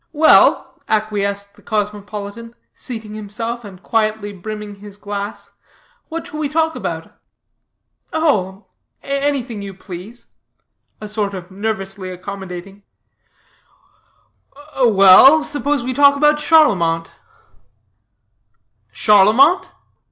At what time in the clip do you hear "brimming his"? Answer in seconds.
4.33-4.97